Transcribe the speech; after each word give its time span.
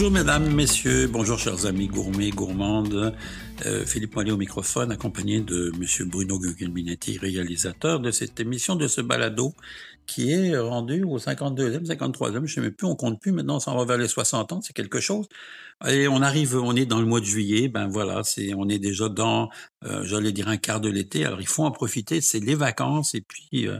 Bonjour 0.00 0.14
mesdames, 0.14 0.54
messieurs, 0.54 1.08
bonjour 1.08 1.38
chers 1.38 1.66
amis 1.66 1.86
gourmets, 1.86 2.30
gourmandes. 2.30 3.14
Euh, 3.66 3.84
Philippe 3.84 4.14
Moillet 4.14 4.32
au 4.32 4.38
microphone, 4.38 4.90
accompagné 4.92 5.42
de 5.42 5.72
monsieur 5.78 6.06
Bruno 6.06 6.38
Guglielminetti, 6.38 7.18
réalisateur 7.18 8.00
de 8.00 8.10
cette 8.10 8.40
émission, 8.40 8.76
de 8.76 8.88
ce 8.88 9.02
balado, 9.02 9.52
qui 10.06 10.32
est 10.32 10.56
rendu 10.56 11.04
au 11.04 11.18
52e, 11.18 11.84
53e, 11.84 12.32
je 12.32 12.38
ne 12.38 12.46
sais 12.46 12.60
même 12.62 12.72
plus, 12.72 12.86
on 12.86 12.96
compte 12.96 13.20
plus, 13.20 13.30
maintenant 13.30 13.56
on 13.56 13.60
s'en 13.60 13.76
va 13.76 13.84
vers 13.84 13.98
les 13.98 14.08
60 14.08 14.54
ans, 14.54 14.62
c'est 14.62 14.72
quelque 14.72 15.00
chose. 15.00 15.28
Et 15.86 16.08
on 16.08 16.22
arrive, 16.22 16.56
on 16.56 16.74
est 16.74 16.86
dans 16.86 17.00
le 17.00 17.06
mois 17.06 17.20
de 17.20 17.26
juillet, 17.26 17.68
ben 17.68 17.86
voilà, 17.86 18.22
c'est, 18.24 18.54
on 18.54 18.70
est 18.70 18.78
déjà 18.78 19.10
dans, 19.10 19.50
euh, 19.84 20.02
j'allais 20.04 20.32
dire 20.32 20.48
un 20.48 20.56
quart 20.56 20.80
de 20.80 20.88
l'été, 20.88 21.26
alors 21.26 21.42
il 21.42 21.46
faut 21.46 21.64
en 21.64 21.72
profiter, 21.72 22.22
c'est 22.22 22.40
les 22.40 22.54
vacances, 22.54 23.14
et 23.14 23.20
puis... 23.20 23.68
Euh, 23.68 23.78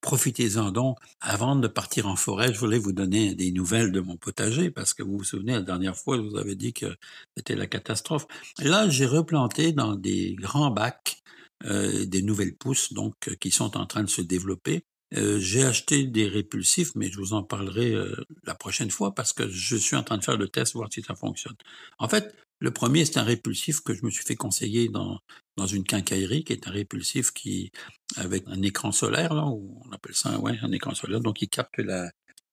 Profitez-en 0.00 0.70
donc. 0.70 0.96
Avant 1.20 1.56
de 1.56 1.66
partir 1.68 2.06
en 2.06 2.16
forêt, 2.16 2.52
je 2.52 2.58
voulais 2.58 2.78
vous 2.78 2.92
donner 2.92 3.34
des 3.34 3.50
nouvelles 3.50 3.90
de 3.92 4.00
mon 4.00 4.16
potager 4.16 4.70
parce 4.70 4.94
que 4.94 5.02
vous 5.02 5.18
vous 5.18 5.24
souvenez, 5.24 5.52
la 5.52 5.62
dernière 5.62 5.96
fois, 5.96 6.16
je 6.16 6.22
vous 6.22 6.36
avais 6.36 6.54
dit 6.54 6.72
que 6.72 6.96
c'était 7.36 7.56
la 7.56 7.66
catastrophe. 7.66 8.26
là, 8.58 8.88
j'ai 8.88 9.06
replanté 9.06 9.72
dans 9.72 9.94
des 9.96 10.36
grands 10.38 10.70
bacs 10.70 11.20
euh, 11.64 12.06
des 12.06 12.22
nouvelles 12.22 12.54
pousses 12.54 12.92
donc 12.92 13.14
qui 13.40 13.50
sont 13.50 13.76
en 13.76 13.86
train 13.86 14.04
de 14.04 14.08
se 14.08 14.22
développer. 14.22 14.84
Euh, 15.16 15.38
j'ai 15.38 15.64
acheté 15.64 16.04
des 16.04 16.28
répulsifs, 16.28 16.94
mais 16.94 17.10
je 17.10 17.16
vous 17.18 17.32
en 17.32 17.42
parlerai 17.42 17.92
euh, 17.92 18.14
la 18.44 18.54
prochaine 18.54 18.90
fois 18.90 19.14
parce 19.14 19.32
que 19.32 19.48
je 19.48 19.76
suis 19.76 19.96
en 19.96 20.02
train 20.02 20.18
de 20.18 20.24
faire 20.24 20.36
le 20.36 20.48
test, 20.48 20.74
voir 20.74 20.88
si 20.92 21.02
ça 21.02 21.14
fonctionne. 21.14 21.56
En 21.98 22.08
fait, 22.08 22.34
le 22.60 22.70
premier, 22.72 23.04
c'est 23.04 23.18
un 23.18 23.22
répulsif 23.22 23.80
que 23.80 23.94
je 23.94 24.04
me 24.04 24.10
suis 24.10 24.24
fait 24.24 24.36
conseiller 24.36 24.88
dans, 24.88 25.18
dans 25.56 25.66
une 25.66 25.84
quincaillerie, 25.84 26.44
qui 26.44 26.52
est 26.52 26.68
un 26.68 26.72
répulsif 26.72 27.32
qui, 27.32 27.70
avec 28.16 28.44
un 28.48 28.60
écran 28.62 28.92
solaire, 28.92 29.32
là, 29.32 29.46
on 29.46 29.90
appelle 29.92 30.14
ça 30.14 30.38
ouais, 30.40 30.58
un 30.62 30.72
écran 30.72 30.94
solaire, 30.94 31.20
donc 31.20 31.40
il 31.40 31.48
capte 31.48 31.78
la, 31.78 32.10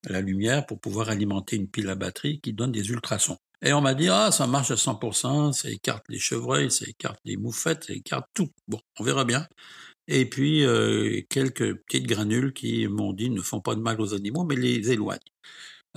la 0.09 0.21
lumière 0.21 0.65
pour 0.65 0.79
pouvoir 0.79 1.09
alimenter 1.09 1.55
une 1.55 1.67
pile 1.67 1.89
à 1.89 1.95
batterie 1.95 2.39
qui 2.39 2.53
donne 2.53 2.71
des 2.71 2.89
ultrasons. 2.89 3.37
Et 3.61 3.73
on 3.73 3.81
m'a 3.81 3.93
dit, 3.93 4.09
ah, 4.09 4.31
ça 4.31 4.47
marche 4.47 4.71
à 4.71 4.75
100%, 4.75 5.53
ça 5.53 5.69
écarte 5.69 6.05
les 6.09 6.19
chevreuils, 6.19 6.69
ça 6.69 6.85
écarte 6.87 7.19
les 7.25 7.37
moufettes, 7.37 7.85
ça 7.85 7.93
écarte 7.93 8.27
tout. 8.33 8.49
Bon, 8.67 8.79
on 8.99 9.03
verra 9.03 9.25
bien. 9.25 9.47
Et 10.07 10.29
puis, 10.29 10.65
euh, 10.65 11.21
quelques 11.29 11.75
petites 11.85 12.07
granules 12.07 12.53
qui 12.53 12.87
m'ont 12.87 13.13
dit 13.13 13.29
ne 13.29 13.41
font 13.41 13.61
pas 13.61 13.75
de 13.75 13.81
mal 13.81 13.99
aux 14.01 14.13
animaux, 14.13 14.43
mais 14.43 14.55
les 14.55 14.91
éloignent. 14.91 15.19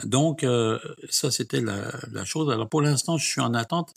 Donc, 0.05 0.45
euh, 0.45 0.79
ça, 1.11 1.31
c'était 1.31 1.61
la, 1.61 2.25
chose. 2.25 2.51
Alors, 2.51 2.69
pour 2.69 2.83
l'instant, 2.83 3.19
je 3.19 3.27
suis 3.27 3.41
en 3.41 3.55
attente. 3.55 3.93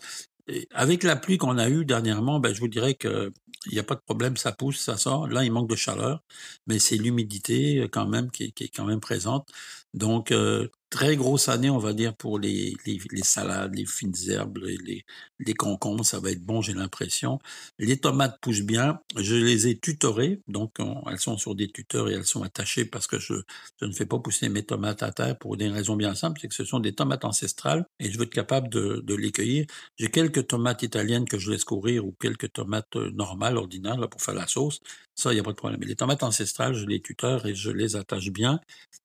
avec 0.74 1.04
la 1.04 1.16
pluie 1.16 1.38
qu'on 1.38 1.58
a 1.58 1.70
eue 1.70 1.86
dernièrement, 1.86 2.40
ben, 2.40 2.54
je 2.54 2.60
vous 2.62 2.68
dirais 2.68 2.96
que 2.96 3.32
il 3.68 3.74
n'y 3.74 3.80
a 3.80 3.84
pas 3.84 3.96
de 3.96 4.02
problème, 4.02 4.38
ça 4.38 4.52
pousse, 4.52 4.80
ça 4.80 4.98
sort. 4.98 5.28
Là, 5.28 5.44
il 5.44 5.52
manque 5.52 5.70
de 5.70 5.76
chaleur, 5.76 6.24
mais 6.68 6.80
c'est 6.80 6.98
l'humidité 6.98 7.88
quand 7.92 8.08
même 8.08 8.32
qui, 8.32 8.54
qui, 8.54 8.66
est 8.66 8.70
quand 8.70 8.86
même 8.86 9.00
présente. 9.00 9.48
Donc, 9.94 10.32
euh, 10.32 10.68
très 10.92 11.16
grosse 11.16 11.48
année, 11.50 11.70
on 11.70 11.80
va 11.80 11.94
dire, 11.94 12.16
pour 12.16 12.38
les, 12.38 12.76
les, 12.86 13.00
les 13.12 13.24
salades, 13.24 13.74
les 13.74 13.86
fines 13.86 14.14
herbes, 14.30 14.58
les, 14.58 15.06
les, 15.40 15.54
concombres. 15.54 16.06
Ça 16.06 16.20
va 16.20 16.32
être 16.32 16.44
bon, 16.44 16.62
j'ai 16.62 16.74
l'impression. 16.74 17.40
Les 17.80 17.98
tomates 17.98 18.40
poussent 18.42 18.62
bien. 18.62 19.00
Je 19.18 19.36
les 19.36 19.68
ai 19.68 19.80
tutorées. 19.80 20.42
Donc, 20.48 20.78
elles 21.10 21.20
sont 21.20 21.38
sur 21.38 21.56
des 21.56 21.70
tuteurs 21.70 22.10
et 22.10 22.14
elles 22.14 22.26
sont 22.26 22.44
attachées 22.44 22.86
parce 22.86 23.08
que 23.08 23.20
je, 23.20 23.34
je 23.82 23.86
ne 23.86 23.94
fais 23.94 24.06
pas 24.06 24.20
pousser 24.20 24.50
mes 24.50 24.64
tomates 24.64 25.02
à 25.02 25.12
terre 25.12 25.38
pour 25.38 25.58
des 25.58 25.70
raisons 25.70 25.96
bien 25.96 26.14
simples. 26.14 26.42
C'est 26.42 26.50
que 26.50 26.56
ce 26.56 26.66
sont 26.66 26.80
des 26.80 26.94
tomates 26.94 27.26
ancestrales 27.26 27.86
et 28.00 28.12
je 28.12 28.18
veux 28.18 28.26
être 28.26 28.34
capable 28.34 28.70
de, 28.70 29.02
de 29.06 29.16
les 29.16 29.32
cueillir. 29.32 29.66
J'ai 29.98 30.12
quelques 30.12 30.48
tomates 30.48 30.84
italiennes 30.84 31.26
que 31.26 31.40
je 31.40 31.52
laisse 31.52 31.64
courir 31.64 32.06
ou 32.06 32.16
quelques 32.20 32.52
tomates 32.52 32.96
euh, 32.98 33.12
normales, 33.12 33.58
ordinaires, 33.58 33.98
là, 33.98 34.08
pour 34.08 34.22
faire 34.22 34.36
la 34.36 34.48
sauce. 34.48 34.82
Ça, 35.16 35.32
il 35.32 35.36
n'y 35.36 35.40
a 35.42 35.44
pas 35.44 35.52
de 35.52 35.56
problème. 35.56 35.80
Mais 35.80 35.88
les 35.88 35.96
tomates 35.96 36.24
ancestrales, 36.24 36.74
je 36.74 36.86
les 36.86 37.02
tuteur 37.02 37.46
et 37.46 37.56
je 37.56 37.70
les 37.72 37.96
attache 37.96 38.30
bien. 38.30 38.60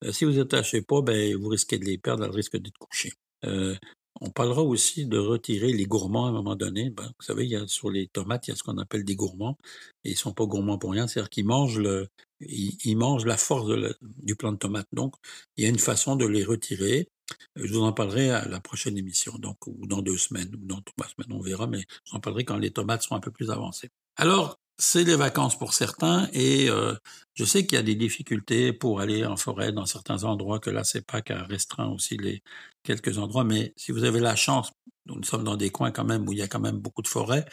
Euh, 0.05 0.13
si 0.13 0.25
vous 0.25 0.39
attachez 0.39 0.76
pas, 0.83 1.03
ben, 1.03 1.37
vous 1.37 1.49
risquez 1.49 1.79
de 1.79 1.85
les 1.85 1.99
perdre, 1.99 2.25
elles 2.25 2.31
risquent 2.31 2.59
d'être 2.59 2.79
couchées. 2.79 3.13
Euh, 3.45 3.75
on 4.21 4.31
parlera 4.31 4.63
aussi 4.63 5.07
de 5.07 5.19
retirer 5.19 5.73
les 5.73 5.85
gourmands 5.85 6.27
à 6.27 6.29
un 6.31 6.33
moment 6.33 6.57
donné. 6.57 6.91
Ben, 6.91 7.05
vous 7.19 7.25
savez, 7.25 7.45
il 7.45 7.51
y 7.51 7.57
a, 7.57 7.67
sur 7.69 7.91
les 7.91 8.09
tomates, 8.09 8.49
il 8.49 8.51
y 8.51 8.53
a 8.53 8.57
ce 8.57 8.63
qu'on 8.63 8.79
appelle 8.79 9.05
des 9.05 9.17
gourmands. 9.17 9.59
Et 10.05 10.11
ils 10.11 10.17
sont 10.17 10.33
pas 10.33 10.47
gourmands 10.47 10.79
pour 10.79 10.93
rien, 10.93 11.07
c'est-à-dire 11.07 11.31
qu'ils 11.31 11.47
mangent 11.47 11.79
le, 11.79 12.09
ils, 12.41 12.97
mangent 12.97 13.27
la 13.27 13.37
force 13.37 13.69
du 14.01 14.37
plant 14.37 14.53
de 14.53 14.59
tomate. 14.59 14.89
Donc, 14.93 15.15
il 15.57 15.65
y 15.65 15.67
a 15.67 15.71
une 15.71 15.79
façon 15.79 16.17
de 16.17 16.27
les 16.27 16.45
retirer. 16.45 17.09
Je 17.57 17.73
vous 17.73 17.83
en 17.83 17.93
parlerai 17.93 18.31
à 18.31 18.47
la 18.47 18.61
prochaine 18.61 18.97
émission, 18.97 19.35
donc, 19.39 19.67
ou 19.67 19.87
dans 19.87 20.03
deux 20.03 20.19
semaines, 20.19 20.55
ou 20.55 20.65
dans 20.65 20.81
trois 20.81 21.09
semaines, 21.09 21.37
on 21.37 21.43
verra, 21.43 21.67
mais 21.67 21.81
je 21.81 22.11
vous 22.11 22.17
en 22.17 22.21
parlerai 22.21 22.45
quand 22.45 22.57
les 22.57 22.71
tomates 22.71 23.03
seront 23.03 23.17
un 23.17 23.21
peu 23.21 23.33
plus 23.33 23.51
avancées. 23.51 23.91
Alors, 24.17 24.59
c'est 24.79 25.05
les 25.05 25.17
vacances 25.17 25.59
pour 25.59 25.75
certains 25.75 26.29
et 26.33 26.69
euh, 26.71 26.95
je 27.35 27.45
sais 27.45 27.67
qu'il 27.67 27.77
y 27.77 27.79
a 27.79 27.83
des 27.83 27.95
difficultés 27.95 28.73
pour 28.73 29.01
aller 29.01 29.25
en 29.25 29.37
forêt 29.37 29.73
dans 29.73 29.87
certains 29.87 30.25
endroits, 30.25 30.59
que 30.59 30.71
la 30.71 30.85
CEPAC 30.85 31.31
a 31.31 31.45
restreint 31.45 31.89
aussi 31.89 32.17
les 32.17 32.43
quelques 32.83 33.19
endroits, 33.19 33.45
mais 33.45 33.73
si 33.77 33.93
vous 33.93 34.05
avez 34.05 34.21
la 34.21 34.37
chance, 34.37 34.73
nous 35.07 35.23
sommes 35.25 35.45
dans 35.45 35.57
des 35.57 35.71
coins 35.71 35.91
quand 35.93 36.05
même 36.05 36.29
où 36.29 36.33
il 36.33 36.39
y 36.39 36.43
a 36.43 36.49
quand 36.49 36.61
même 36.61 36.79
beaucoup 36.79 37.03
de 37.03 37.09
forêts, 37.09 37.45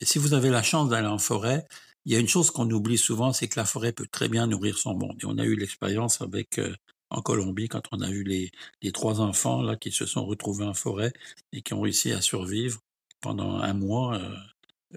et 0.00 0.04
si 0.06 0.18
vous 0.18 0.34
avez 0.34 0.50
la 0.50 0.62
chance 0.62 0.88
d'aller 0.88 1.08
en 1.08 1.18
forêt, 1.18 1.66
il 2.04 2.12
y 2.12 2.16
a 2.16 2.18
une 2.18 2.28
chose 2.28 2.50
qu'on 2.50 2.70
oublie 2.70 2.98
souvent, 2.98 3.32
c'est 3.32 3.48
que 3.48 3.60
la 3.60 3.66
forêt 3.66 3.92
peut 3.92 4.06
très 4.10 4.28
bien 4.28 4.46
nourrir 4.46 4.78
son 4.78 4.94
monde. 4.94 5.18
Et 5.22 5.26
on 5.26 5.38
a 5.38 5.44
eu 5.44 5.54
l'expérience 5.56 6.22
avec 6.22 6.58
euh, 6.58 6.74
en 7.10 7.20
Colombie 7.22 7.68
quand 7.68 7.82
on 7.92 8.00
a 8.00 8.08
eu 8.08 8.22
les, 8.24 8.50
les 8.82 8.92
trois 8.92 9.20
enfants 9.20 9.62
là 9.62 9.76
qui 9.76 9.92
se 9.92 10.06
sont 10.06 10.24
retrouvés 10.24 10.64
en 10.64 10.74
forêt 10.74 11.12
et 11.52 11.62
qui 11.62 11.74
ont 11.74 11.82
réussi 11.82 12.12
à 12.12 12.20
survivre 12.22 12.80
pendant 13.20 13.58
un 13.58 13.74
mois. 13.74 14.16
Euh, 14.16 14.34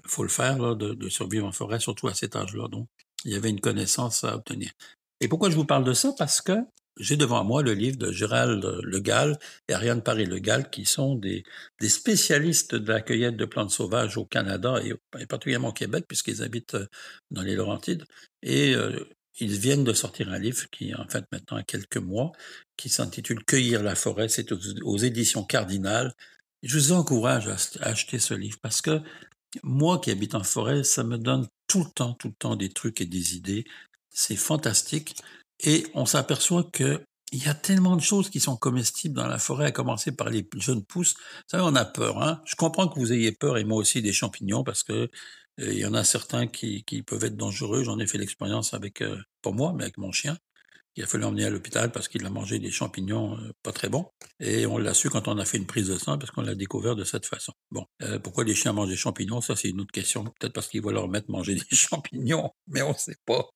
faut 0.05 0.23
le 0.23 0.29
faire 0.29 0.57
là, 0.59 0.75
de, 0.75 1.09
survivre 1.09 1.45
en 1.47 1.51
forêt, 1.51 1.79
surtout 1.79 2.07
à 2.07 2.13
cet 2.13 2.35
âge-là. 2.35 2.67
Donc, 2.67 2.87
il 3.25 3.31
y 3.31 3.35
avait 3.35 3.49
une 3.49 3.61
connaissance 3.61 4.23
à 4.23 4.35
obtenir. 4.35 4.71
Et 5.21 5.27
pourquoi 5.27 5.49
je 5.49 5.55
vous 5.55 5.65
parle 5.65 5.83
de 5.83 5.93
ça? 5.93 6.13
Parce 6.17 6.41
que 6.41 6.57
j'ai 6.97 7.17
devant 7.17 7.43
moi 7.43 7.63
le 7.63 7.73
livre 7.73 7.97
de 7.97 8.11
Gérald 8.11 8.63
Le 8.83 8.99
Gall 8.99 9.39
et 9.67 9.73
Ariane 9.73 10.03
Paris-Le 10.03 10.39
Gall, 10.39 10.69
qui 10.69 10.85
sont 10.85 11.15
des, 11.15 11.43
spécialistes 11.81 12.75
de 12.75 12.91
la 12.91 13.01
cueillette 13.01 13.37
de 13.37 13.45
plantes 13.45 13.71
sauvages 13.71 14.17
au 14.17 14.25
Canada 14.25 14.79
et, 14.83 14.93
particulièrement 15.25 15.69
au 15.69 15.73
Québec, 15.73 16.05
puisqu'ils 16.07 16.43
habitent 16.43 16.75
euh, 16.75 16.85
dans 17.31 17.41
les 17.41 17.55
Laurentides. 17.55 18.03
Et 18.43 18.75
euh, 18.75 18.99
ils 19.39 19.57
viennent 19.57 19.83
de 19.83 19.93
sortir 19.93 20.31
un 20.31 20.37
livre 20.37 20.69
qui, 20.69 20.93
en 20.93 21.07
fait, 21.07 21.25
maintenant 21.31 21.57
a 21.57 21.63
quelques 21.63 21.97
mois, 21.97 22.31
qui 22.77 22.89
s'intitule 22.89 23.43
Cueillir 23.43 23.81
la 23.81 23.95
forêt. 23.95 24.29
C'est 24.29 24.51
aux, 24.51 24.97
éditions 24.97 25.43
Cardinal. 25.43 26.13
Je 26.61 26.77
vous 26.77 26.91
encourage 26.91 27.47
à 27.47 27.57
acheter 27.87 28.19
ce 28.19 28.33
livre 28.33 28.57
parce 28.61 28.81
que 28.81 29.01
moi 29.63 29.99
qui 29.99 30.11
habite 30.11 30.35
en 30.35 30.43
forêt, 30.43 30.83
ça 30.83 31.03
me 31.03 31.17
donne 31.17 31.47
tout 31.67 31.83
le 31.83 31.89
temps, 31.89 32.13
tout 32.13 32.29
le 32.29 32.33
temps 32.33 32.55
des 32.55 32.69
trucs 32.69 33.01
et 33.01 33.05
des 33.05 33.35
idées. 33.35 33.65
C'est 34.09 34.35
fantastique. 34.35 35.15
Et 35.59 35.85
on 35.93 36.05
s'aperçoit 36.05 36.63
que 36.71 37.01
il 37.33 37.43
y 37.43 37.47
a 37.47 37.55
tellement 37.55 37.95
de 37.95 38.01
choses 38.01 38.29
qui 38.29 38.39
sont 38.39 38.55
comestibles 38.55 39.15
dans 39.15 39.27
la 39.27 39.39
forêt, 39.39 39.65
à 39.65 39.71
commencer 39.71 40.11
par 40.11 40.29
les 40.29 40.47
jeunes 40.57 40.85
pousses. 40.85 41.15
Vous 41.15 41.43
savez, 41.47 41.63
on 41.65 41.75
a 41.75 41.83
peur. 41.83 42.21
Hein 42.21 42.41
Je 42.45 42.55
comprends 42.55 42.87
que 42.87 42.99
vous 42.99 43.11
ayez 43.11 43.31
peur, 43.31 43.57
et 43.57 43.63
moi 43.63 43.79
aussi, 43.79 44.03
des 44.03 44.13
champignons, 44.13 44.63
parce 44.63 44.83
que 44.83 44.93
euh, 44.93 45.73
il 45.73 45.79
y 45.79 45.85
en 45.85 45.95
a 45.95 46.03
certains 46.03 46.47
qui, 46.47 46.83
qui 46.83 47.01
peuvent 47.01 47.23
être 47.23 47.35
dangereux. 47.35 47.83
J'en 47.83 47.97
ai 47.99 48.05
fait 48.07 48.19
l'expérience 48.19 48.73
avec, 48.75 49.01
euh, 49.01 49.17
moi, 49.45 49.73
mais 49.75 49.83
avec 49.83 49.97
mon 49.97 50.11
chien. 50.11 50.37
Il 50.95 51.03
a 51.03 51.07
fallu 51.07 51.23
l'emmener 51.23 51.45
à 51.45 51.49
l'hôpital 51.49 51.91
parce 51.91 52.07
qu'il 52.07 52.25
a 52.25 52.29
mangé 52.29 52.59
des 52.59 52.69
champignons 52.69 53.37
euh, 53.37 53.51
pas 53.63 53.71
très 53.71 53.89
bons. 53.89 54.07
Et 54.39 54.65
on 54.65 54.77
l'a 54.77 54.93
su 54.93 55.09
quand 55.09 55.27
on 55.27 55.37
a 55.37 55.45
fait 55.45 55.57
une 55.57 55.65
prise 55.65 55.87
de 55.87 55.97
sang 55.97 56.17
parce 56.17 56.31
qu'on 56.31 56.41
l'a 56.41 56.55
découvert 56.55 56.95
de 56.95 57.03
cette 57.03 57.25
façon. 57.25 57.53
Bon, 57.71 57.85
euh, 58.03 58.19
pourquoi 58.19 58.43
les 58.43 58.53
chiens 58.53 58.73
mangent 58.73 58.89
des 58.89 58.95
champignons? 58.95 59.41
Ça, 59.41 59.55
c'est 59.55 59.69
une 59.69 59.81
autre 59.81 59.91
question. 59.91 60.23
Peut-être 60.23 60.53
parce 60.53 60.67
qu'ils 60.67 60.81
voient 60.81 60.93
leur 60.93 61.07
maître 61.07 61.31
manger 61.31 61.55
des 61.55 61.63
champignons, 61.75 62.51
mais 62.67 62.81
on 62.83 62.89
ne 62.89 62.97
sait 62.97 63.17
pas. 63.25 63.49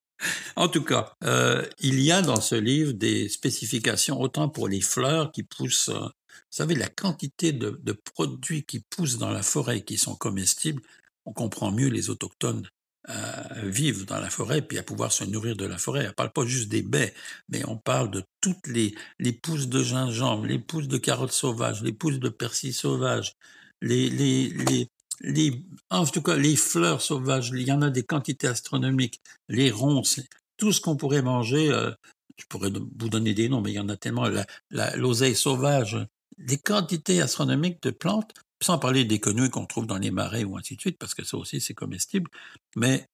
En 0.55 0.67
tout 0.67 0.83
cas, 0.83 1.13
euh, 1.23 1.63
il 1.79 2.01
y 2.01 2.11
a 2.11 2.23
dans 2.23 2.41
ce 2.41 2.55
livre 2.55 2.93
des 2.93 3.29
spécifications 3.29 4.19
autant 4.19 4.49
pour 4.49 4.67
les 4.67 4.81
fleurs 4.81 5.31
qui 5.31 5.43
poussent. 5.43 5.89
Vous 5.89 6.09
savez, 6.49 6.73
la 6.73 6.89
quantité 6.89 7.51
de, 7.51 7.79
de 7.83 7.91
produits 7.91 8.63
qui 8.63 8.79
poussent 8.79 9.19
dans 9.19 9.29
la 9.29 9.43
forêt 9.43 9.81
qui 9.81 9.97
sont 9.99 10.15
comestibles, 10.15 10.81
on 11.25 11.33
comprend 11.33 11.71
mieux 11.71 11.89
les 11.89 12.09
autochtones 12.09 12.67
à 13.07 13.61
vivre 13.63 14.05
dans 14.05 14.19
la 14.19 14.29
forêt 14.29 14.61
puis 14.61 14.77
à 14.77 14.83
pouvoir 14.83 15.11
se 15.11 15.23
nourrir 15.23 15.55
de 15.55 15.65
la 15.65 15.77
forêt. 15.77 16.07
On 16.09 16.13
parle 16.13 16.31
pas 16.31 16.45
juste 16.45 16.69
des 16.69 16.81
baies, 16.81 17.13
mais 17.49 17.65
on 17.67 17.77
parle 17.77 18.11
de 18.11 18.23
toutes 18.41 18.67
les, 18.67 18.93
les 19.19 19.31
pousses 19.31 19.67
de 19.69 19.81
gingembre, 19.81 20.45
les 20.45 20.59
pousses 20.59 20.89
de 20.89 20.97
carottes 20.97 21.31
sauvages, 21.31 21.81
les 21.81 21.93
pousses 21.93 22.19
de 22.19 22.29
persil 22.29 22.73
sauvages, 22.73 23.33
les, 23.81 24.09
les, 24.09 24.49
les, 24.49 24.89
les, 25.21 25.63
en 25.89 26.05
tout 26.05 26.21
cas, 26.21 26.35
les 26.35 26.55
fleurs 26.55 27.01
sauvages. 27.01 27.51
Il 27.53 27.61
y 27.61 27.71
en 27.71 27.81
a 27.81 27.89
des 27.89 28.03
quantités 28.03 28.47
astronomiques, 28.47 29.21
les 29.47 29.71
ronces, 29.71 30.19
tout 30.57 30.73
ce 30.73 30.81
qu'on 30.81 30.97
pourrait 30.97 31.21
manger. 31.21 31.71
Euh, 31.71 31.91
je 32.37 32.45
pourrais 32.45 32.71
vous 32.71 33.09
donner 33.09 33.33
des 33.33 33.49
noms, 33.49 33.61
mais 33.61 33.71
il 33.71 33.75
y 33.75 33.79
en 33.79 33.89
a 33.89 33.97
tellement. 33.97 34.27
L'oseille 34.69 35.35
sauvage, 35.35 35.97
des 36.37 36.57
quantités 36.57 37.21
astronomiques 37.21 37.81
de 37.81 37.89
plantes 37.89 38.33
sans 38.61 38.77
parler 38.79 39.05
des 39.05 39.19
quenouilles 39.19 39.49
qu'on 39.49 39.65
trouve 39.65 39.87
dans 39.87 39.97
les 39.97 40.11
marais 40.11 40.43
ou 40.43 40.57
ainsi 40.57 40.75
de 40.75 40.81
suite, 40.81 40.97
parce 40.97 41.13
que 41.13 41.23
ça 41.23 41.37
aussi 41.37 41.61
c'est 41.61 41.73
comestible. 41.73 42.29
Mais 42.75 43.05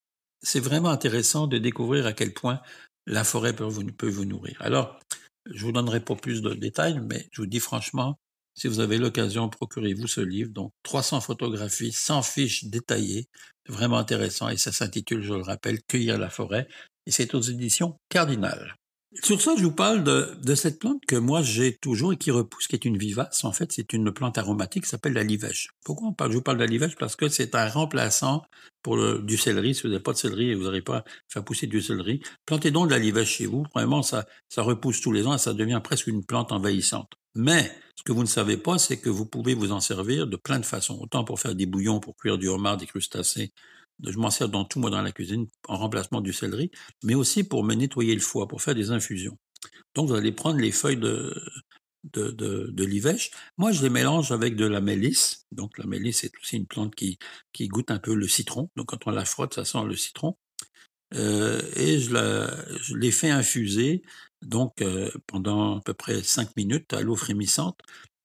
c'est 0.41 0.59
vraiment 0.59 0.89
intéressant 0.89 1.47
de 1.47 1.57
découvrir 1.57 2.05
à 2.05 2.13
quel 2.13 2.33
point 2.33 2.61
la 3.05 3.23
forêt 3.23 3.53
peut 3.53 3.63
vous, 3.63 3.85
peut 3.85 4.09
vous 4.09 4.25
nourrir. 4.25 4.57
Alors, 4.59 4.99
je 5.51 5.65
vous 5.65 5.71
donnerai 5.71 5.99
pas 5.99 6.15
plus 6.15 6.41
de 6.41 6.53
détails, 6.53 6.99
mais 7.01 7.27
je 7.31 7.41
vous 7.41 7.47
dis 7.47 7.59
franchement, 7.59 8.17
si 8.55 8.67
vous 8.67 8.79
avez 8.79 8.97
l'occasion, 8.97 9.49
procurez-vous 9.49 10.07
ce 10.07 10.21
livre. 10.21 10.51
Donc, 10.51 10.71
300 10.83 11.21
photographies, 11.21 11.91
100 11.91 12.21
fiches 12.21 12.65
détaillées, 12.65 13.27
vraiment 13.67 13.97
intéressant. 13.97 14.49
Et 14.49 14.57
ça 14.57 14.71
s'intitule, 14.71 15.23
je 15.23 15.33
le 15.33 15.41
rappelle, 15.41 15.81
Cueillir 15.87 16.19
la 16.19 16.29
forêt. 16.29 16.67
Et 17.05 17.11
c'est 17.11 17.33
aux 17.33 17.41
éditions 17.41 17.97
Cardinal. 18.09 18.75
Sur 19.21 19.41
ça, 19.41 19.53
je 19.57 19.63
vous 19.63 19.71
parle 19.71 20.03
de, 20.03 20.35
de 20.41 20.55
cette 20.55 20.79
plante 20.79 21.05
que 21.05 21.15
moi 21.15 21.41
j'ai 21.41 21.75
toujours 21.77 22.13
et 22.13 22.17
qui 22.17 22.31
repousse, 22.31 22.67
qui 22.67 22.75
est 22.75 22.85
une 22.85 22.97
vivace. 22.97 23.43
En 23.43 23.51
fait, 23.51 23.71
c'est 23.71 23.93
une 23.93 24.11
plante 24.11 24.37
aromatique 24.37 24.83
qui 24.83 24.89
s'appelle 24.89 25.13
la 25.13 25.23
livèche. 25.23 25.69
Pourquoi 25.85 26.07
on 26.07 26.13
parle, 26.13 26.31
je 26.31 26.37
vous 26.37 26.41
parle 26.41 26.57
de 26.57 26.63
la 26.63 26.69
livèche 26.69 26.95
Parce 26.95 27.15
que 27.15 27.29
c'est 27.29 27.53
un 27.55 27.69
remplaçant 27.69 28.43
pour 28.81 28.97
du 29.19 29.37
céleri. 29.37 29.75
Si 29.75 29.83
vous 29.83 29.89
n'avez 29.89 30.01
pas 30.01 30.13
de 30.13 30.17
céleri 30.17 30.49
et 30.49 30.55
vous 30.55 30.63
n'arrivez 30.63 30.81
pas 30.81 30.97
à 30.97 31.03
faire 31.29 31.43
pousser 31.43 31.67
du 31.67 31.81
céleri, 31.81 32.21
plantez 32.45 32.71
donc 32.71 32.87
de 32.87 32.91
la 32.91 32.99
livèche 32.99 33.37
chez 33.37 33.45
vous. 33.45 33.65
Vraiment, 33.75 34.01
ça, 34.01 34.25
ça 34.49 34.61
repousse 34.61 34.99
tous 34.99 35.11
les 35.11 35.27
ans 35.27 35.35
et 35.35 35.39
ça 35.39 35.53
devient 35.53 35.81
presque 35.83 36.07
une 36.07 36.25
plante 36.25 36.51
envahissante. 36.51 37.13
Mais 37.35 37.71
ce 37.95 38.03
que 38.03 38.11
vous 38.11 38.21
ne 38.21 38.27
savez 38.27 38.57
pas, 38.57 38.77
c'est 38.77 38.99
que 38.99 39.09
vous 39.09 39.25
pouvez 39.25 39.53
vous 39.53 39.71
en 39.71 39.79
servir 39.79 40.27
de 40.27 40.35
plein 40.35 40.59
de 40.59 40.65
façons. 40.65 40.99
Autant 41.01 41.23
pour 41.23 41.39
faire 41.39 41.55
des 41.55 41.65
bouillons, 41.65 41.99
pour 41.99 42.15
cuire 42.15 42.37
du 42.37 42.47
homard, 42.47 42.77
des 42.77 42.85
crustacés. 42.85 43.51
Je 44.05 44.17
m'en 44.17 44.29
sers 44.29 44.49
dans 44.49 44.65
tout, 44.65 44.79
moi, 44.79 44.89
dans 44.89 45.01
la 45.01 45.11
cuisine, 45.11 45.47
en 45.67 45.77
remplacement 45.77 46.21
du 46.21 46.33
céleri, 46.33 46.71
mais 47.03 47.15
aussi 47.15 47.43
pour 47.43 47.63
me 47.63 47.73
nettoyer 47.75 48.13
le 48.13 48.21
foie, 48.21 48.47
pour 48.47 48.61
faire 48.61 48.75
des 48.75 48.91
infusions. 48.91 49.37
Donc, 49.95 50.09
vous 50.09 50.15
allez 50.15 50.31
prendre 50.31 50.59
les 50.59 50.71
feuilles 50.71 50.97
de, 50.97 51.33
de, 52.03 52.83
l'ivèche. 52.83 53.31
Moi, 53.57 53.71
je 53.71 53.81
les 53.81 53.89
mélange 53.89 54.31
avec 54.31 54.55
de 54.55 54.65
la 54.65 54.81
mélisse. 54.81 55.45
Donc, 55.51 55.77
la 55.77 55.85
mélisse, 55.85 56.19
c'est 56.21 56.31
aussi 56.41 56.57
une 56.57 56.67
plante 56.67 56.95
qui, 56.95 57.17
qui 57.53 57.67
goûte 57.67 57.91
un 57.91 57.99
peu 57.99 58.13
le 58.13 58.27
citron. 58.27 58.69
Donc, 58.75 58.87
quand 58.87 59.07
on 59.07 59.11
la 59.11 59.25
frotte, 59.25 59.53
ça 59.53 59.65
sent 59.65 59.83
le 59.85 59.95
citron. 59.95 60.35
Euh, 61.15 61.61
et 61.75 61.99
je 61.99 62.95
les 62.95 63.11
fais 63.11 63.29
infuser 63.29 64.01
donc 64.41 64.81
euh, 64.81 65.11
pendant 65.27 65.77
à 65.77 65.81
peu 65.81 65.93
près 65.93 66.23
5 66.23 66.55
minutes 66.57 66.93
à 66.93 67.01
l'eau 67.01 67.15
frémissante. 67.15 67.79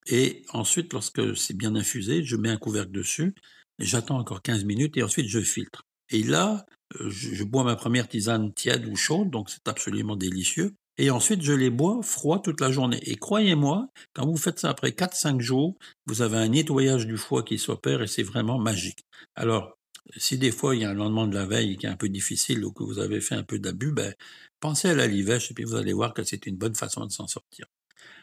Et 0.06 0.42
ensuite, 0.50 0.92
lorsque 0.92 1.36
c'est 1.36 1.56
bien 1.56 1.74
infusé, 1.76 2.24
je 2.24 2.36
mets 2.36 2.48
un 2.48 2.56
couvercle 2.56 2.92
dessus, 2.92 3.34
j'attends 3.78 4.18
encore 4.18 4.42
15 4.42 4.64
minutes 4.64 4.96
et 4.96 5.02
ensuite 5.02 5.28
je 5.28 5.40
filtre. 5.40 5.84
Et 6.10 6.22
là, 6.22 6.64
euh, 7.00 7.10
je, 7.10 7.44
bois 7.44 7.64
ma 7.64 7.76
première 7.76 8.08
tisane 8.08 8.52
tiède 8.54 8.86
ou 8.86 8.96
chaude, 8.96 9.30
donc 9.30 9.50
c'est 9.50 9.68
absolument 9.68 10.16
délicieux. 10.16 10.74
Et 10.96 11.10
ensuite, 11.10 11.42
je 11.42 11.52
les 11.52 11.70
bois 11.70 12.00
froid 12.02 12.40
toute 12.40 12.60
la 12.60 12.72
journée. 12.72 12.98
Et 13.02 13.16
croyez-moi, 13.16 13.88
quand 14.14 14.26
vous 14.26 14.36
faites 14.36 14.58
ça 14.58 14.70
après 14.70 14.90
4-5 14.90 15.40
jours, 15.40 15.76
vous 16.06 16.22
avez 16.22 16.38
un 16.38 16.48
nettoyage 16.48 17.06
du 17.06 17.16
foie 17.16 17.44
qui 17.44 17.58
s'opère 17.58 18.02
et 18.02 18.08
c'est 18.08 18.24
vraiment 18.24 18.58
magique. 18.58 19.04
Alors, 19.36 19.78
si 20.16 20.38
des 20.38 20.50
fois 20.50 20.74
il 20.74 20.82
y 20.82 20.84
a 20.84 20.90
un 20.90 20.94
lendemain 20.94 21.28
de 21.28 21.34
la 21.34 21.46
veille 21.46 21.76
qui 21.76 21.86
est 21.86 21.90
un 21.90 21.96
peu 21.96 22.08
difficile 22.08 22.64
ou 22.64 22.72
que 22.72 22.82
vous 22.82 22.98
avez 22.98 23.20
fait 23.20 23.34
un 23.36 23.44
peu 23.44 23.58
d'abus, 23.58 23.92
ben, 23.92 24.14
pensez 24.60 24.88
à 24.88 24.94
la 24.94 25.06
livèche 25.06 25.50
et 25.50 25.54
puis 25.54 25.64
vous 25.64 25.76
allez 25.76 25.92
voir 25.92 26.14
que 26.14 26.24
c'est 26.24 26.46
une 26.46 26.56
bonne 26.56 26.74
façon 26.74 27.04
de 27.06 27.12
s'en 27.12 27.28
sortir. 27.28 27.66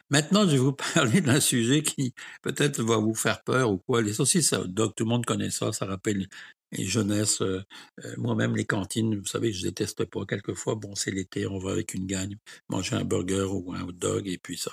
Maintenant, 0.10 0.44
je 0.44 0.52
vais 0.52 0.58
vous 0.58 0.74
parler 0.94 1.22
d'un 1.22 1.40
sujet 1.40 1.82
qui 1.84 2.14
peut-être 2.44 2.82
va 2.84 2.98
vous 2.98 3.16
faire 3.16 3.44
peur 3.44 3.72
ou 3.72 3.78
quoi. 3.78 4.02
Les 4.02 4.14
saucisses 4.14 4.54
hot 4.54 4.68
dog, 4.68 4.94
tout 4.96 5.04
le 5.04 5.10
monde 5.10 5.26
connaît 5.26 5.50
ça, 5.52 5.74
ça 5.74 5.86
rappelle 5.86 6.28
les 6.72 6.86
jeunesses. 6.86 7.42
Euh, 7.42 7.64
euh, 8.04 8.14
moi-même, 8.18 8.56
les 8.56 8.66
cantines, 8.66 9.18
vous 9.18 9.26
savez, 9.26 9.52
je 9.52 9.64
déteste 9.64 10.06
pas. 10.06 10.26
Quelquefois, 10.26 10.76
bon, 10.76 10.96
c'est 10.96 11.12
l'été, 11.12 11.48
on 11.48 11.58
va 11.58 11.72
avec 11.72 11.94
une 11.94 12.06
gagne 12.06 12.38
manger 12.70 12.96
un 12.96 13.04
burger 13.04 13.48
ou 13.52 13.74
un 13.74 13.82
hot 13.82 13.94
dog 13.94 14.28
et 14.28 14.38
puis 14.38 14.58
ça. 14.58 14.72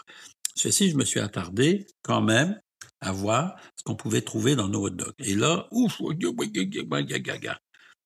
Ceci, 0.54 0.90
je 0.90 0.96
me 0.96 1.04
suis 1.04 1.20
attardé 1.20 1.86
quand 2.02 2.20
même 2.20 2.60
à 3.00 3.12
voir 3.12 3.56
ce 3.76 3.84
qu'on 3.84 3.96
pouvait 3.96 4.22
trouver 4.22 4.54
dans 4.54 4.68
nos 4.68 4.86
hot 4.86 4.90
dogs. 4.90 5.14
Et 5.18 5.34
là, 5.34 5.66
ouf, 5.70 6.00
il 6.00 6.22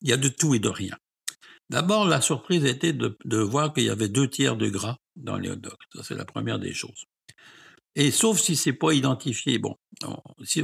y 0.02 0.12
a 0.12 0.16
de 0.16 0.28
tout 0.28 0.54
et 0.54 0.58
de 0.58 0.68
rien. 0.68 0.96
D'abord, 1.70 2.06
la 2.06 2.20
surprise 2.20 2.64
était 2.64 2.92
de, 2.92 3.18
de 3.24 3.38
voir 3.38 3.72
qu'il 3.72 3.84
y 3.84 3.90
avait 3.90 4.08
deux 4.08 4.28
tiers 4.30 4.56
de 4.56 4.68
gras 4.68 4.98
dans 5.16 5.36
les 5.36 5.50
hot 5.50 5.56
dogs. 5.56 5.72
Ça, 5.94 6.02
c'est 6.04 6.14
la 6.14 6.24
première 6.24 6.60
des 6.60 6.72
choses. 6.72 7.06
Et 7.96 8.10
sauf 8.10 8.38
si 8.38 8.54
c'est 8.54 8.72
pas 8.72 8.92
identifié, 8.92 9.58
bon, 9.58 9.76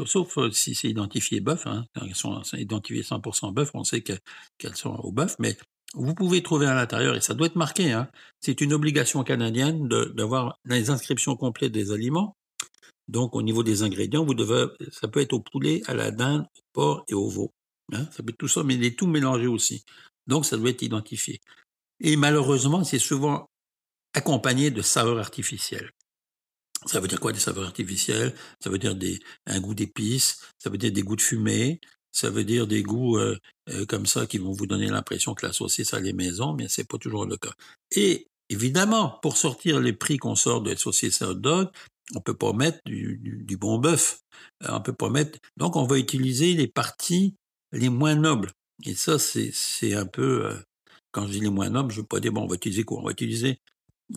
sauf 0.04 0.38
si 0.52 0.74
c'est 0.74 0.88
identifié 0.88 1.40
bœuf, 1.40 1.66
hein, 1.66 1.84
quand 1.94 2.06
elles 2.06 2.14
sont 2.14 2.42
identifiées 2.52 3.02
100% 3.02 3.52
bœuf, 3.52 3.70
on 3.74 3.84
sait 3.84 4.02
qu'elles 4.02 4.76
sont 4.76 4.94
au 4.96 5.10
bœuf, 5.10 5.34
mais 5.38 5.56
vous 5.94 6.14
pouvez 6.14 6.42
trouver 6.42 6.66
à 6.66 6.74
l'intérieur, 6.74 7.16
et 7.16 7.20
ça 7.20 7.34
doit 7.34 7.46
être 7.46 7.56
marqué, 7.56 7.92
hein, 7.92 8.08
c'est 8.40 8.60
une 8.60 8.72
obligation 8.72 9.24
canadienne 9.24 9.88
d'avoir 9.88 10.58
les 10.66 10.90
inscriptions 10.90 11.34
complètes 11.36 11.72
des 11.72 11.90
aliments, 11.90 12.36
donc, 13.08 13.34
au 13.34 13.42
niveau 13.42 13.62
des 13.62 13.82
ingrédients, 13.82 14.24
vous 14.24 14.34
devez, 14.34 14.66
ça 14.90 15.08
peut 15.08 15.20
être 15.20 15.32
au 15.32 15.40
poulet, 15.40 15.82
à 15.86 15.94
la 15.94 16.10
dinde, 16.10 16.46
au 16.56 16.60
porc 16.72 17.04
et 17.08 17.14
au 17.14 17.28
veau. 17.28 17.52
Hein, 17.92 18.06
ça 18.10 18.22
peut 18.22 18.30
être 18.30 18.38
tout 18.38 18.48
ça, 18.48 18.62
mais 18.62 18.74
il 18.74 18.84
est 18.84 18.98
tout 18.98 19.06
mélangé 19.06 19.46
aussi. 19.46 19.84
Donc, 20.26 20.46
ça 20.46 20.56
doit 20.56 20.70
être 20.70 20.82
identifié. 20.82 21.40
Et 22.00 22.16
malheureusement, 22.16 22.84
c'est 22.84 22.98
souvent 22.98 23.50
accompagné 24.14 24.70
de 24.70 24.82
saveurs 24.82 25.18
artificielles. 25.18 25.90
Ça 26.86 27.00
veut 27.00 27.08
dire 27.08 27.20
quoi 27.20 27.32
des 27.32 27.40
saveurs 27.40 27.66
artificielles? 27.66 28.34
Ça 28.60 28.70
veut 28.70 28.78
dire 28.78 28.94
des, 28.94 29.20
un 29.46 29.60
goût 29.60 29.74
d'épices, 29.74 30.40
ça 30.58 30.70
veut 30.70 30.78
dire 30.78 30.92
des 30.92 31.02
goûts 31.02 31.16
de 31.16 31.20
fumée, 31.20 31.80
ça 32.12 32.28
veut 32.30 32.44
dire 32.44 32.66
des 32.66 32.82
goûts 32.82 33.16
euh, 33.16 33.38
euh, 33.70 33.86
comme 33.86 34.06
ça 34.06 34.26
qui 34.26 34.38
vont 34.38 34.52
vous 34.52 34.66
donner 34.66 34.88
l'impression 34.88 35.34
que 35.34 35.46
la 35.46 35.52
saucisse 35.52 35.94
a 35.94 36.00
les 36.00 36.12
maisons, 36.12 36.54
mais 36.54 36.68
c'est 36.68 36.86
pas 36.86 36.98
toujours 36.98 37.24
le 37.24 37.36
cas. 37.36 37.52
Et 37.90 38.28
évidemment, 38.48 39.18
pour 39.22 39.36
sortir 39.36 39.80
les 39.80 39.94
prix 39.94 40.18
qu'on 40.18 40.36
sort 40.36 40.60
de 40.60 40.74
saucisses 40.74 41.22
à 41.22 41.30
hot 41.30 41.34
dog, 41.34 41.68
on 42.14 42.20
peut 42.20 42.34
pas 42.34 42.52
mettre 42.52 42.78
du, 42.84 43.56
bon 43.58 43.78
bœuf. 43.78 44.20
Euh, 44.64 44.68
on 44.72 44.80
peut 44.82 44.92
pas 44.92 45.08
mettre. 45.08 45.38
Donc, 45.56 45.76
on 45.76 45.86
va 45.86 45.98
utiliser 45.98 46.52
les 46.54 46.68
parties 46.68 47.36
les 47.72 47.88
moins 47.88 48.14
nobles. 48.14 48.50
Et 48.84 48.94
ça, 48.94 49.18
c'est 49.18 49.94
un 49.94 50.06
peu. 50.06 50.54
Quand 51.12 51.26
je 51.26 51.32
dis 51.32 51.40
les 51.40 51.50
moins 51.50 51.70
nobles, 51.70 51.92
je 51.92 52.00
veux 52.00 52.06
pas 52.06 52.20
dire 52.20 52.32
bon, 52.32 52.42
on 52.42 52.46
va 52.46 52.56
utiliser 52.56 52.84
quoi? 52.84 52.98
On 52.98 53.04
va 53.04 53.12
utiliser 53.12 53.58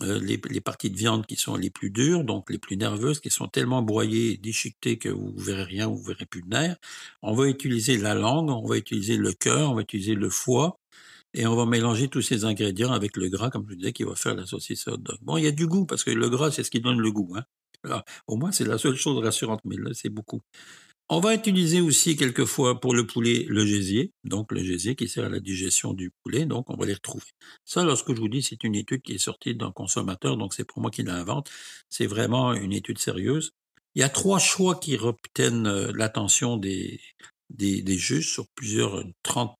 les, 0.02 0.40
les, 0.50 0.60
parties 0.60 0.90
de 0.90 0.96
viande 0.96 1.26
qui 1.26 1.36
sont 1.36 1.56
les 1.56 1.70
plus 1.70 1.90
dures, 1.90 2.24
donc 2.24 2.50
les 2.50 2.58
plus 2.58 2.76
nerveuses, 2.76 3.20
qui 3.20 3.30
sont 3.30 3.48
tellement 3.48 3.82
broyées 3.82 4.32
et 4.32 4.36
déchiquetées 4.36 4.98
que 4.98 5.08
vous 5.08 5.32
verrez 5.36 5.64
rien, 5.64 5.86
vous 5.86 6.02
verrez 6.02 6.26
plus 6.26 6.42
de 6.42 6.48
nerfs. 6.48 6.76
On 7.22 7.34
va 7.34 7.46
utiliser 7.46 7.98
la 7.98 8.14
langue, 8.14 8.50
on 8.50 8.66
va 8.66 8.76
utiliser 8.76 9.16
le 9.16 9.32
cœur, 9.32 9.70
on 9.70 9.74
va 9.74 9.82
utiliser 9.82 10.14
le 10.14 10.30
foie, 10.30 10.78
et 11.34 11.46
on 11.46 11.54
va 11.56 11.66
mélanger 11.66 12.08
tous 12.08 12.22
ces 12.22 12.44
ingrédients 12.44 12.92
avec 12.92 13.16
le 13.16 13.28
gras, 13.28 13.50
comme 13.50 13.66
je 13.68 13.74
disais, 13.74 13.92
qui 13.92 14.04
va 14.04 14.14
faire 14.14 14.34
la 14.34 14.46
saucisse 14.46 14.86
hot 14.88 14.96
dog. 14.98 15.18
Bon, 15.22 15.36
il 15.36 15.44
y 15.44 15.46
a 15.46 15.52
du 15.52 15.66
goût, 15.66 15.86
parce 15.86 16.04
que 16.04 16.10
le 16.10 16.28
gras, 16.28 16.50
c'est 16.50 16.62
ce 16.62 16.70
qui 16.70 16.80
donne 16.80 16.98
le 17.00 17.12
goût. 17.12 17.34
Hein. 17.36 17.44
Alors, 17.84 18.04
au 18.26 18.36
moins, 18.36 18.52
c'est 18.52 18.64
la 18.64 18.78
seule 18.78 18.96
chose 18.96 19.22
rassurante, 19.22 19.60
mais 19.64 19.76
là, 19.76 19.90
c'est 19.92 20.08
beaucoup. 20.08 20.40
On 21.08 21.20
va 21.20 21.34
utiliser 21.36 21.80
aussi 21.80 22.16
quelquefois 22.16 22.80
pour 22.80 22.92
le 22.92 23.06
poulet 23.06 23.44
le 23.48 23.64
gésier, 23.64 24.12
donc 24.24 24.50
le 24.50 24.64
gésier 24.64 24.96
qui 24.96 25.08
sert 25.08 25.24
à 25.24 25.28
la 25.28 25.38
digestion 25.38 25.94
du 25.94 26.10
poulet, 26.22 26.46
donc 26.46 26.68
on 26.68 26.76
va 26.76 26.84
les 26.84 26.94
retrouver. 26.94 27.26
Ça, 27.64 27.84
lorsque 27.84 28.12
je 28.12 28.20
vous 28.20 28.28
dis, 28.28 28.42
c'est 28.42 28.64
une 28.64 28.74
étude 28.74 29.02
qui 29.02 29.12
est 29.14 29.18
sortie 29.18 29.54
d'un 29.54 29.70
consommateur, 29.70 30.36
donc 30.36 30.52
c'est 30.52 30.64
pour 30.64 30.82
moi 30.82 30.90
qui 30.90 31.04
l'invente. 31.04 31.48
C'est 31.90 32.06
vraiment 32.06 32.54
une 32.54 32.72
étude 32.72 32.98
sérieuse. 32.98 33.52
Il 33.94 34.00
y 34.00 34.02
a 34.02 34.08
trois 34.08 34.40
choix 34.40 34.74
qui 34.80 34.96
retiennent 34.96 35.68
euh, 35.68 35.92
l'attention 35.94 36.56
des, 36.56 37.00
des, 37.50 37.82
des, 37.82 37.96
juges 37.96 38.32
sur 38.32 38.48
plusieurs, 38.56 39.00
une, 39.00 39.12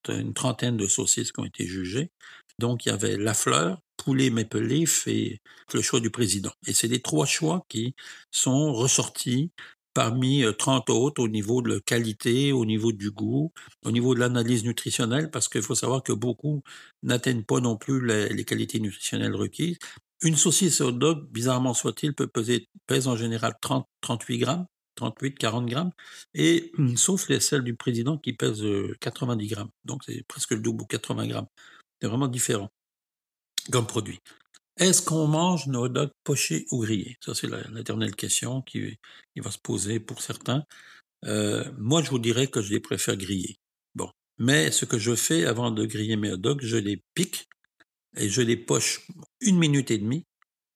une 0.08 0.34
trentaine 0.34 0.76
de 0.76 0.88
saucisses 0.88 1.30
qui 1.30 1.40
ont 1.40 1.44
été 1.44 1.64
jugées. 1.64 2.10
Donc, 2.58 2.86
il 2.86 2.88
y 2.88 2.92
avait 2.92 3.16
la 3.16 3.34
fleur, 3.34 3.80
poulet 3.96 4.30
Maple 4.30 4.60
Leaf 4.60 5.06
et 5.06 5.40
le 5.72 5.82
choix 5.82 6.00
du 6.00 6.10
président. 6.10 6.52
Et 6.66 6.72
c'est 6.72 6.88
les 6.88 7.00
trois 7.00 7.26
choix 7.26 7.64
qui 7.68 7.94
sont 8.30 8.72
ressortis 8.72 9.52
parmi 9.96 10.44
30 10.58 10.90
euh, 10.90 10.92
autres 10.92 11.22
au 11.22 11.28
niveau 11.28 11.62
de 11.62 11.72
la 11.74 11.80
qualité, 11.80 12.52
au 12.52 12.66
niveau 12.66 12.92
du 12.92 13.10
goût, 13.10 13.50
au 13.82 13.90
niveau 13.90 14.14
de 14.14 14.20
l'analyse 14.20 14.62
nutritionnelle, 14.62 15.30
parce 15.30 15.48
qu'il 15.48 15.62
faut 15.62 15.74
savoir 15.74 16.02
que 16.02 16.12
beaucoup 16.12 16.62
n'atteignent 17.02 17.44
pas 17.44 17.60
non 17.60 17.78
plus 17.78 18.06
les, 18.06 18.44
qualités 18.44 18.78
nutritionnelles 18.78 19.34
requises. 19.34 19.78
Une 20.22 20.36
saucisse 20.36 20.82
hot 20.82 20.92
dog, 20.92 21.26
bizarrement 21.30 21.72
soit-il, 21.72 22.14
peut 22.14 22.26
peser, 22.26 22.68
pèse 22.86 23.08
en 23.08 23.16
général 23.16 23.54
30, 23.62 23.86
38 24.02 24.38
grammes, 24.38 24.66
38, 24.96 25.38
40 25.38 25.64
grammes, 25.66 25.92
et 26.34 26.72
sauf 26.96 27.30
les 27.30 27.40
celles 27.40 27.64
du 27.64 27.74
président 27.74 28.18
qui 28.18 28.34
pèsent 28.34 28.66
90 29.00 29.46
grammes. 29.48 29.70
Donc 29.86 30.02
c'est 30.04 30.22
presque 30.28 30.50
le 30.50 30.60
double, 30.60 30.84
80 30.86 31.26
grammes. 31.26 31.48
C'est 32.02 32.08
vraiment 32.08 32.28
différent 32.28 32.68
comme 33.72 33.86
produit. 33.86 34.20
Est-ce 34.78 35.02
qu'on 35.02 35.26
mange 35.26 35.66
nos 35.68 35.88
dogs 35.88 36.12
pochés 36.22 36.66
ou 36.70 36.80
grillés? 36.80 37.16
Ça, 37.24 37.34
c'est 37.34 37.48
l'éternelle 37.70 38.14
question 38.14 38.62
qui, 38.62 38.98
qui, 39.34 39.40
va 39.40 39.50
se 39.50 39.58
poser 39.58 40.00
pour 40.00 40.20
certains. 40.20 40.64
Euh, 41.24 41.64
moi, 41.78 42.02
je 42.02 42.10
vous 42.10 42.18
dirais 42.18 42.48
que 42.48 42.60
je 42.60 42.72
les 42.72 42.80
préfère 42.80 43.16
grillés. 43.16 43.56
Bon. 43.94 44.10
Mais 44.38 44.70
ce 44.70 44.84
que 44.84 44.98
je 44.98 45.14
fais 45.14 45.46
avant 45.46 45.70
de 45.70 45.86
griller 45.86 46.16
mes 46.16 46.32
hot 46.32 46.36
dogs, 46.36 46.60
je 46.62 46.76
les 46.76 47.02
pique 47.14 47.48
et 48.16 48.28
je 48.28 48.42
les 48.42 48.56
poche 48.56 49.06
une 49.40 49.58
minute 49.58 49.90
et 49.90 49.98
demie 49.98 50.26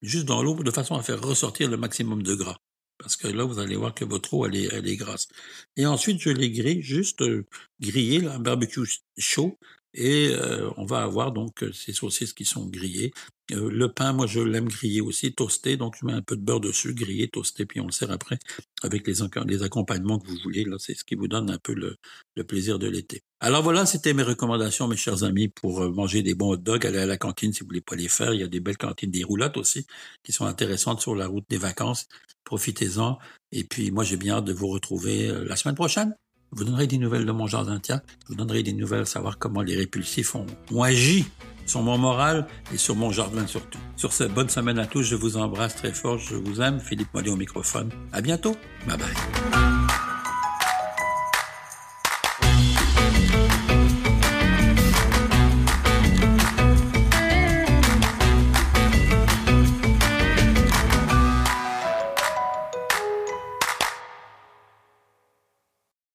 juste 0.01 0.25
dans 0.25 0.41
l'eau 0.41 0.55
de 0.55 0.71
façon 0.71 0.95
à 0.95 1.03
faire 1.03 1.21
ressortir 1.21 1.69
le 1.69 1.77
maximum 1.77 2.23
de 2.23 2.35
gras. 2.35 2.57
Parce 2.97 3.15
que 3.15 3.27
là, 3.27 3.43
vous 3.43 3.59
allez 3.59 3.75
voir 3.75 3.93
que 3.93 4.05
votre 4.05 4.33
eau, 4.33 4.45
elle 4.45 4.55
est, 4.55 4.69
elle 4.71 4.87
est 4.87 4.95
grasse. 4.95 5.27
Et 5.75 5.85
ensuite, 5.85 6.19
je 6.19 6.29
les 6.29 6.51
grille, 6.51 6.81
juste 6.81 7.21
euh, 7.21 7.45
griller, 7.79 8.21
là, 8.21 8.35
un 8.35 8.39
barbecue 8.39 8.85
chaud, 9.17 9.57
et 9.93 10.29
euh, 10.29 10.69
on 10.77 10.85
va 10.85 11.01
avoir 11.03 11.31
donc 11.31 11.63
euh, 11.63 11.73
ces 11.73 11.93
saucisses 11.93 12.33
qui 12.33 12.45
sont 12.45 12.67
grillées. 12.67 13.11
Euh, 13.53 13.69
le 13.69 13.91
pain, 13.91 14.13
moi 14.13 14.27
je 14.27 14.39
l'aime 14.39 14.67
grillé 14.67 15.01
aussi, 15.01 15.33
toasté, 15.33 15.77
donc 15.77 15.95
je 15.99 16.05
mets 16.05 16.13
un 16.13 16.21
peu 16.21 16.35
de 16.35 16.41
beurre 16.41 16.59
dessus, 16.59 16.93
grillé, 16.93 17.27
toasté, 17.27 17.65
puis 17.65 17.79
on 17.79 17.85
le 17.85 17.91
sert 17.91 18.11
après 18.11 18.37
avec 18.83 19.07
les, 19.07 19.21
accompagnements 19.63 20.19
que 20.19 20.27
vous 20.27 20.37
voulez. 20.43 20.63
Là, 20.63 20.77
c'est 20.79 20.95
ce 20.95 21.03
qui 21.03 21.15
vous 21.15 21.27
donne 21.27 21.49
un 21.49 21.57
peu 21.57 21.73
le, 21.73 21.97
plaisir 22.43 22.79
de 22.79 22.87
l'été. 22.87 23.21
Alors 23.39 23.61
voilà, 23.61 23.85
c'était 23.85 24.13
mes 24.13 24.23
recommandations, 24.23 24.87
mes 24.87 24.97
chers 24.97 25.23
amis, 25.23 25.47
pour 25.47 25.81
manger 25.91 26.23
des 26.23 26.33
bons 26.33 26.53
hot 26.53 26.57
dogs. 26.57 26.85
Allez 26.85 26.99
à 26.99 27.05
la 27.05 27.17
cantine 27.17 27.53
si 27.53 27.61
vous 27.61 27.67
voulez 27.67 27.81
pas 27.81 27.95
les 27.95 28.07
faire. 28.07 28.33
Il 28.33 28.41
y 28.41 28.43
a 28.43 28.47
des 28.47 28.59
belles 28.59 28.77
cantines, 28.77 29.11
des 29.11 29.23
roulottes 29.23 29.57
aussi, 29.57 29.85
qui 30.23 30.31
sont 30.31 30.45
intéressantes 30.45 31.01
sur 31.01 31.15
la 31.15 31.27
route 31.27 31.45
des 31.49 31.57
vacances. 31.57 32.07
Profitez-en. 32.43 33.19
Et 33.51 33.63
puis 33.63 33.91
moi, 33.91 34.03
j'ai 34.03 34.17
bien 34.17 34.37
hâte 34.37 34.45
de 34.45 34.53
vous 34.53 34.67
retrouver 34.67 35.31
la 35.45 35.55
semaine 35.55 35.75
prochaine. 35.75 36.15
Je 36.51 36.59
vous 36.59 36.65
donnerai 36.65 36.87
des 36.87 36.97
nouvelles 36.97 37.25
de 37.25 37.31
mon 37.31 37.47
jardin, 37.47 37.79
tiens. 37.79 38.01
Je 38.23 38.29
vous 38.29 38.35
donnerai 38.35 38.63
des 38.63 38.73
nouvelles, 38.73 39.05
savoir 39.05 39.37
comment 39.37 39.61
les 39.61 39.75
répulsifs 39.75 40.35
ont 40.35 40.83
agi 40.83 41.25
sur 41.71 41.81
mon 41.81 41.97
moral 41.97 42.45
et 42.73 42.77
sur 42.77 42.95
mon 42.95 43.11
jardin 43.11 43.47
surtout. 43.47 43.79
Sur 43.95 44.11
cette 44.11 44.33
bonne 44.33 44.49
semaine 44.49 44.77
à 44.77 44.85
tous, 44.85 45.03
je 45.03 45.15
vous 45.15 45.37
embrasse 45.37 45.75
très 45.75 45.93
fort, 45.93 46.17
je 46.17 46.35
vous 46.35 46.61
aime. 46.61 46.79
Philippe 46.79 47.13
Mollet 47.13 47.29
au 47.29 47.37
microphone. 47.37 47.89
À 48.11 48.21
bientôt. 48.21 48.55
Bye 48.85 48.97
bye. 48.97 49.80